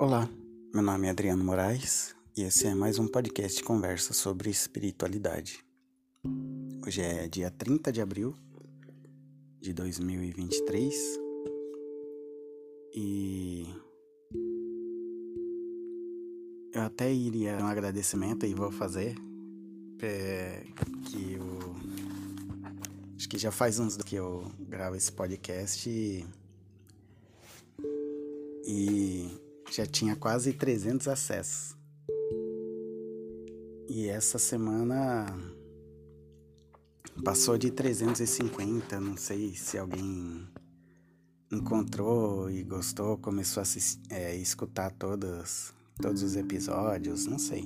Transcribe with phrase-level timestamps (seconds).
[0.00, 0.26] Olá,
[0.72, 5.62] meu nome é Adriano Moraes e esse é mais um podcast conversa sobre espiritualidade.
[6.86, 8.34] Hoje é dia 30 de abril
[9.60, 10.94] de 2023
[12.96, 13.66] e
[16.72, 19.14] eu até iria um agradecimento e vou fazer
[20.00, 20.64] é,
[21.10, 21.76] que eu
[23.16, 26.24] acho que já faz uns que eu gravo esse podcast e,
[28.66, 31.76] e já tinha quase 300 acessos.
[33.88, 35.26] E essa semana
[37.24, 40.48] passou de 350, não sei se alguém
[41.50, 47.64] encontrou e gostou, começou a assistir, é, escutar todos, todos os episódios, não sei.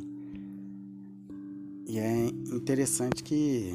[1.87, 3.75] E é interessante que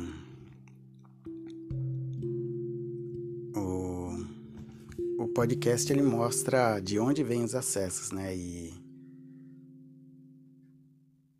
[5.33, 8.35] podcast ele mostra de onde vêm os acessos, né?
[8.35, 8.73] E,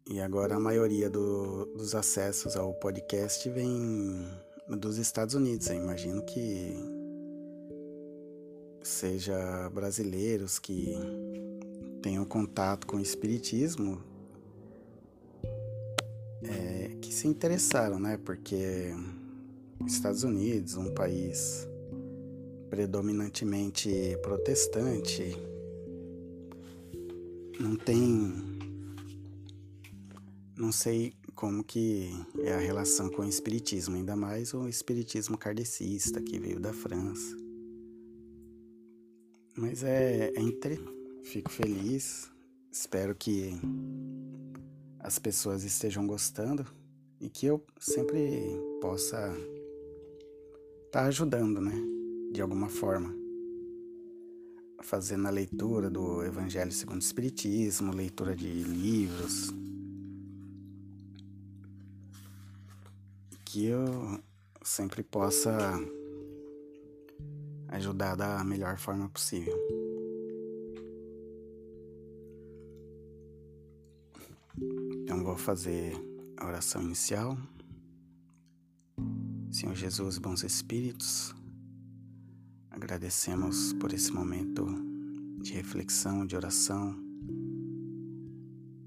[0.08, 4.28] e agora a maioria do, dos acessos ao podcast vem
[4.78, 5.68] dos Estados Unidos.
[5.68, 6.74] Eu imagino que
[8.82, 10.96] seja brasileiros que
[12.02, 14.02] tenham contato com o espiritismo
[16.44, 18.18] é, que se interessaram, né?
[18.18, 18.94] Porque
[19.86, 21.69] Estados Unidos, um país
[22.70, 25.36] predominantemente protestante,
[27.60, 28.58] não tem.
[30.56, 32.10] Não sei como que
[32.40, 37.36] é a relação com o espiritismo, ainda mais o espiritismo kardecista que veio da França.
[39.58, 40.80] Mas é, é entre...
[41.24, 42.30] fico feliz,
[42.72, 43.54] espero que
[45.00, 46.66] as pessoas estejam gostando
[47.22, 48.20] e que eu sempre
[48.82, 49.34] possa
[50.86, 51.99] estar tá ajudando, né?
[52.32, 53.14] De alguma forma.
[54.82, 59.54] Fazendo a leitura do Evangelho segundo o Espiritismo, leitura de livros.
[63.46, 64.20] Que eu
[64.64, 65.52] sempre possa
[67.70, 69.56] ajudar da melhor forma possível.
[75.04, 75.94] Então vou fazer
[76.38, 77.38] a oração inicial.
[79.52, 81.34] Senhor Jesus, bons espíritos,
[82.80, 84.66] agradecemos por esse momento
[85.42, 86.96] de reflexão, de oração.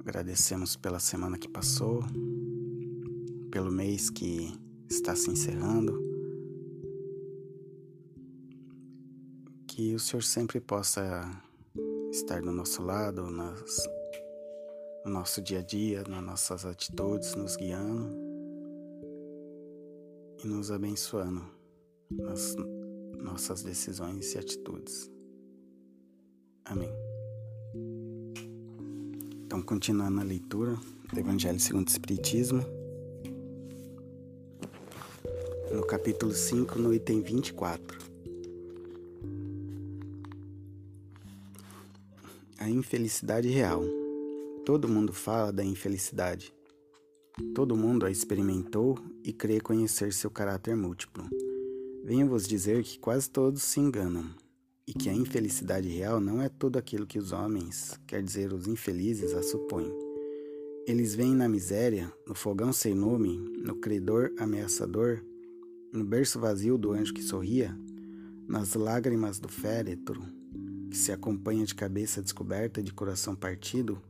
[0.01, 2.03] Agradecemos pela semana que passou,
[3.51, 4.59] pelo mês que
[4.91, 6.01] está se encerrando.
[9.67, 11.31] Que o Senhor sempre possa
[12.11, 13.77] estar do nosso lado nas
[15.05, 18.17] no nosso dia a dia, nas nossas atitudes, nos guiando
[20.43, 21.45] e nos abençoando
[22.11, 22.57] nas
[23.19, 25.11] nossas decisões e atitudes.
[26.65, 26.91] Amém.
[29.45, 30.79] Então, continuando a leitura
[31.13, 32.65] do Evangelho segundo o Espiritismo,
[35.71, 37.99] no capítulo 5, no item 24.
[42.59, 43.83] A infelicidade real.
[44.65, 46.55] Todo mundo fala da infelicidade.
[47.55, 51.25] Todo mundo a experimentou e crê conhecer seu caráter múltiplo.
[52.05, 54.29] Venho vos dizer que quase todos se enganam,
[54.85, 58.67] e que a infelicidade real não é tudo aquilo que os homens, quer dizer os
[58.67, 59.89] infelizes, a supõem.
[60.85, 65.23] Eles veem na miséria, no fogão sem lume, no credor ameaçador,
[65.93, 67.73] no berço vazio do anjo que sorria,
[68.49, 70.25] nas lágrimas do féretro,
[70.91, 74.03] que se acompanha de cabeça descoberta e de coração partido,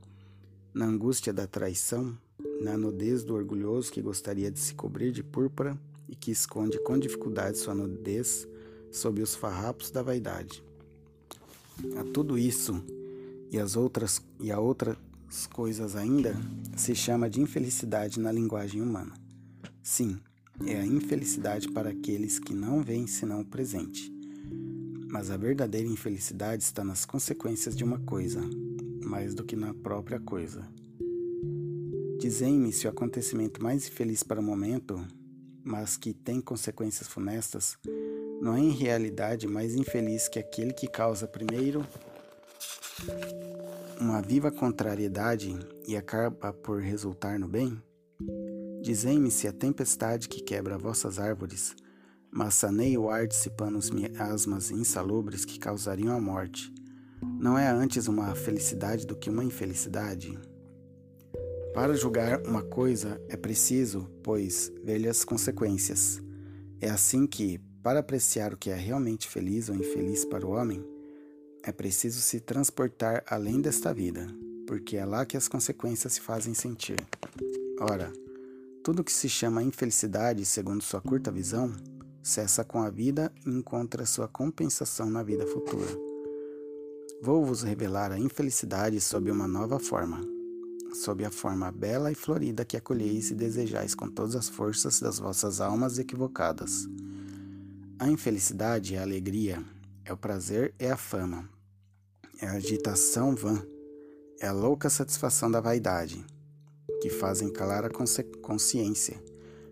[0.73, 2.17] na angústia da traição,
[2.59, 5.79] na nudez do orgulhoso que gostaria de se cobrir de púrpura
[6.13, 8.47] e que esconde com dificuldade sua nudez
[8.91, 10.63] sob os farrapos da vaidade.
[11.97, 12.85] A tudo isso
[13.51, 14.99] e as outras e a outras
[15.51, 16.37] coisas ainda
[16.77, 19.15] se chama de infelicidade na linguagem humana.
[19.83, 20.21] Sim,
[20.67, 24.13] é a infelicidade para aqueles que não veem senão o presente.
[25.09, 28.43] Mas a verdadeira infelicidade está nas consequências de uma coisa,
[29.03, 30.69] mais do que na própria coisa.
[32.21, 35.03] Dizem-me se o acontecimento mais infeliz para o momento,
[35.65, 37.77] mas que tem consequências funestas,
[38.41, 41.87] não é em realidade mais infeliz que aquele que causa primeiro
[44.01, 45.57] uma viva contrariedade
[45.87, 47.81] e acaba por resultar no bem?
[48.83, 51.75] Dizem-me se a tempestade que quebra vossas árvores,
[52.31, 56.73] mas saneia o ar dissipando os miasmas insalubres que causariam a morte,
[57.39, 60.37] não é antes uma felicidade do que uma infelicidade?
[61.75, 66.21] Para julgar uma coisa é preciso, pois, ver-lhe as consequências.
[66.79, 70.85] É assim que, para apreciar o que é realmente feliz ou infeliz para o homem,
[71.65, 74.27] é preciso se transportar além desta vida,
[74.67, 76.97] porque é lá que as consequências se fazem sentir.
[77.81, 78.13] Ora,
[78.85, 81.73] tudo que se chama infelicidade, segundo sua curta visão,
[82.23, 85.89] cessa com a vida e encontra sua compensação na vida futura.
[87.23, 90.21] Vou vos revelar a infelicidade sob uma nova forma,
[90.95, 95.19] sob a forma bela e florida que acolheis e desejais com todas as forças das
[95.19, 96.89] vossas almas equivocadas.
[97.99, 99.65] A infelicidade é a alegria,
[100.05, 101.49] é o prazer, é a fama,
[102.41, 103.65] é a agitação vã,
[104.41, 106.25] é a louca satisfação da vaidade,
[107.01, 107.91] que fazem calar a
[108.41, 109.23] consciência,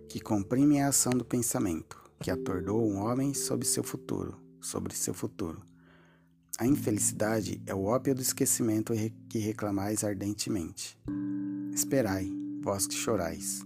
[0.08, 5.14] que comprimem a ação do pensamento, que atordoa um homem sobre seu futuro, sobre seu
[5.14, 5.69] futuro.
[6.60, 8.92] A infelicidade é o ópio do esquecimento
[9.30, 10.94] que reclamais ardentemente.
[11.72, 12.30] Esperai,
[12.62, 13.62] vós que chorais.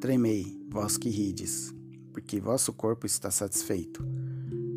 [0.00, 1.70] Tremei, vós que rides,
[2.14, 4.02] porque vosso corpo está satisfeito.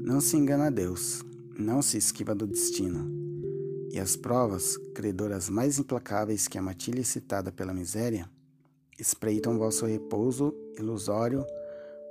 [0.04, 1.24] Não se engana Deus,
[1.58, 3.10] não se esquiva do destino.
[3.94, 8.30] E as provas, credoras mais implacáveis que a matilha excitada pela miséria,
[9.00, 11.46] espreitam vosso repouso ilusório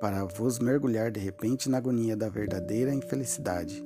[0.01, 3.85] para vos mergulhar de repente na agonia da verdadeira infelicidade,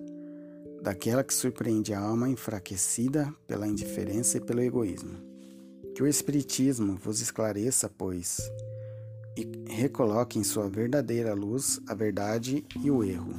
[0.86, 5.18] daquela que surpreende a alma enfraquecida pela indiferença e pelo egoísmo.
[5.96, 8.38] Que o Espiritismo vos esclareça, pois,
[9.36, 13.34] e recoloque em sua verdadeira luz a verdade e o erro,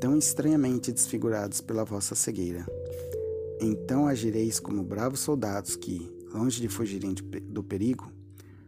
[0.00, 2.66] tão estranhamente desfigurados pela vossa cegueira.
[3.60, 8.10] Então agireis como bravos soldados que, longe de fugirem do perigo,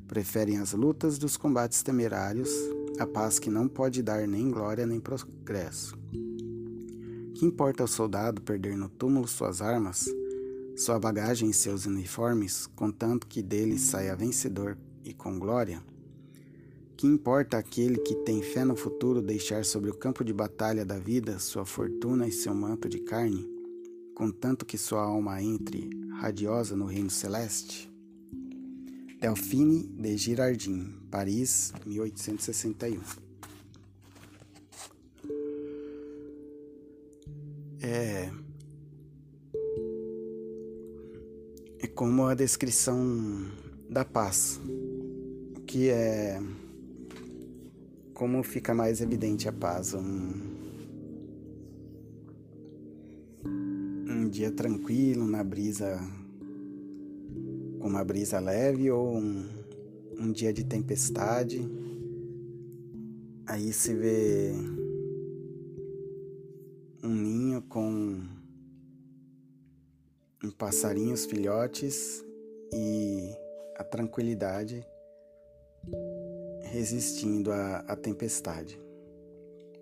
[0.07, 2.49] preferem as lutas dos combates temerários
[3.01, 5.99] a paz que não pode dar nem glória nem progresso.
[7.39, 10.13] Que importa ao soldado perder no túmulo suas armas,
[10.77, 15.81] sua bagagem e seus uniformes, contanto que dele saia vencedor e com glória?
[16.97, 20.99] Que importa aquele que tem fé no futuro deixar sobre o campo de batalha da
[20.99, 23.49] vida sua fortuna e seu manto de carne,
[24.17, 25.89] contanto que sua alma entre
[26.21, 27.89] radiosa no reino celeste?
[29.21, 33.28] Delphine de Girardin, Paris, 1861.
[37.91, 38.31] É,
[41.81, 43.47] é como a descrição
[43.89, 44.61] da paz,
[45.67, 46.39] que é
[48.13, 49.95] como fica mais evidente a paz.
[49.95, 50.33] Um,
[53.47, 55.99] um dia tranquilo, na brisa,
[57.81, 59.49] com uma brisa leve, ou um,
[60.19, 61.67] um dia de tempestade.
[63.47, 64.53] Aí se vê
[67.03, 68.21] um ninho com
[70.43, 72.25] um passarinhos filhotes
[72.73, 73.35] e
[73.77, 74.87] a tranquilidade
[76.63, 78.81] resistindo à, à tempestade.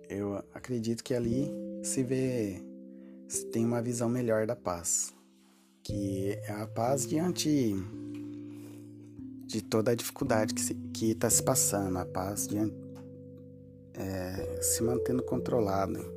[0.09, 1.51] Eu acredito que ali
[1.83, 2.61] se vê,
[3.27, 5.13] se tem uma visão melhor da paz,
[5.83, 7.75] que é a paz diante
[9.45, 12.75] de toda a dificuldade que está se, se, passando, a paz diante,
[13.93, 16.16] é, se mantendo controlado.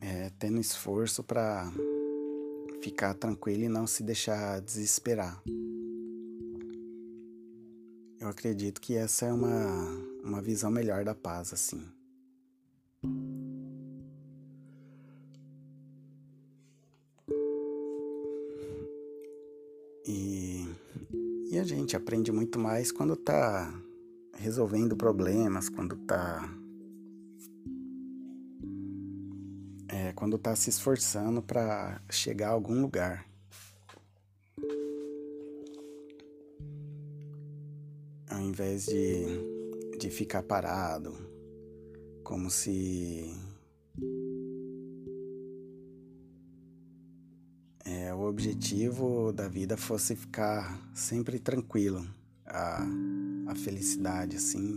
[0.00, 1.70] É, tendo esforço para
[2.82, 5.42] ficar tranquilo e não se deixar desesperar.
[8.20, 9.84] Eu acredito que essa é uma,
[10.22, 11.82] uma visão melhor da paz, assim.
[20.06, 20.68] E,
[21.50, 23.72] e a gente aprende muito mais quando tá
[24.34, 26.48] resolvendo problemas, quando tá.
[30.12, 33.26] É, quando tá se esforçando para chegar a algum lugar.
[38.40, 39.24] invés de,
[39.98, 41.16] de ficar parado,
[42.24, 43.32] como se
[47.84, 52.04] é, o objetivo da vida fosse ficar sempre tranquilo,
[52.44, 52.84] a,
[53.46, 54.76] a felicidade assim.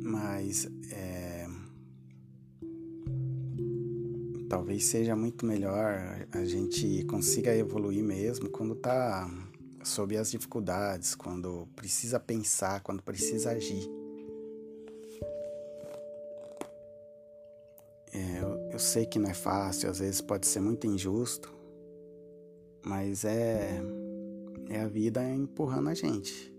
[0.00, 1.27] Mas é,
[4.48, 9.28] talvez seja muito melhor a gente consiga evoluir mesmo quando tá
[9.84, 13.88] sobre as dificuldades, quando precisa pensar, quando precisa agir.
[18.12, 21.54] É, eu, eu sei que não é fácil, às vezes pode ser muito injusto,
[22.84, 23.80] mas é,
[24.70, 26.54] é a vida empurrando a gente,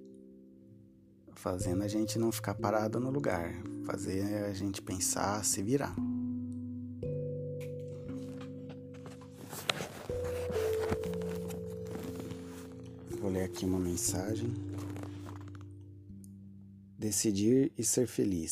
[1.33, 3.51] fazendo a gente não ficar parado no lugar,
[3.85, 5.95] fazer a gente pensar, se virar.
[13.29, 14.51] Vou ler aqui uma mensagem.
[16.97, 18.51] Decidir e ser feliz.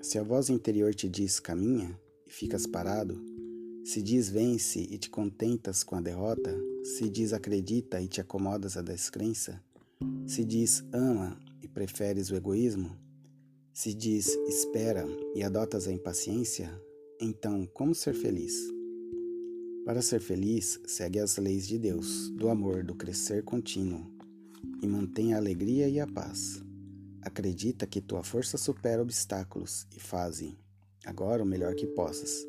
[0.00, 3.20] Se a voz interior te diz caminha e ficas parado,
[3.84, 8.76] se diz vence e te contentas com a derrota, se diz acredita e te acomodas
[8.76, 9.60] à descrença,
[10.28, 12.96] se diz ama e preferes o egoísmo,
[13.72, 15.04] se diz espera
[15.34, 16.70] e adotas a impaciência,
[17.20, 18.79] então como ser feliz?
[19.84, 24.06] Para ser feliz, segue as leis de Deus, do amor, do crescer contínuo,
[24.82, 26.62] e mantém a alegria e a paz.
[27.22, 30.58] Acredita que tua força supera obstáculos e faze,
[31.04, 32.46] agora, o melhor que possas.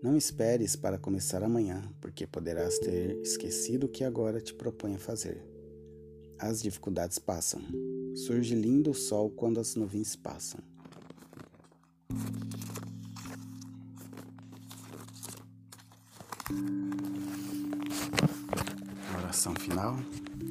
[0.00, 4.98] Não esperes para começar amanhã, porque poderás ter esquecido o que agora te propõe a
[4.98, 5.42] fazer.
[6.38, 7.60] As dificuldades passam.
[8.14, 10.60] Surge lindo o sol quando as nuvens passam.
[19.18, 19.96] Oração final.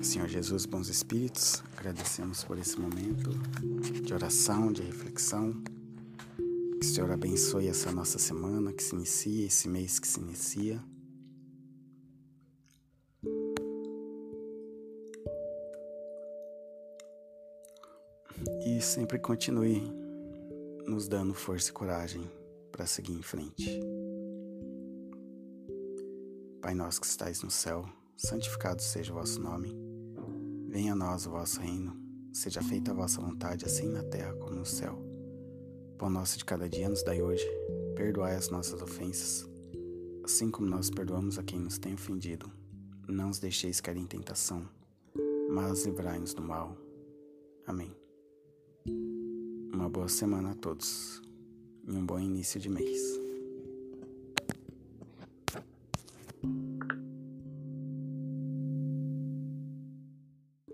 [0.01, 3.29] Senhor Jesus, bons espíritos, agradecemos por esse momento
[4.03, 5.53] de oração, de reflexão.
[6.79, 10.83] Que o Senhor abençoe essa nossa semana que se inicia, esse mês que se inicia.
[18.65, 19.81] E sempre continue
[20.86, 22.29] nos dando força e coragem
[22.72, 23.79] para seguir em frente.
[26.63, 29.75] Pai nosso que estais no céu, santificado seja o vosso nome.
[30.70, 31.93] Venha a nós o vosso reino.
[32.32, 34.98] Seja feita a vossa vontade, assim na terra como no céu.
[35.98, 37.46] Pão nosso de cada dia nos dai hoje.
[37.98, 39.46] Perdoai as nossas ofensas,
[40.24, 42.50] assim como nós perdoamos a quem nos tem ofendido.
[43.10, 44.65] Não os deixeis cair em tentação,
[45.50, 46.77] mas livrai-nos do mal.
[47.67, 47.93] Amém.
[49.74, 51.22] Uma boa semana a todos
[51.86, 53.23] e um bom início de mês.